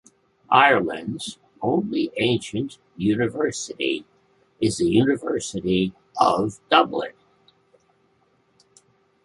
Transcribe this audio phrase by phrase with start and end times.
[0.49, 4.03] Ireland's only ancient university
[4.59, 7.11] is the University of Dublin.